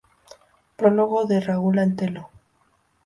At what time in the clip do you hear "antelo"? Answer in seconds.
1.77-2.31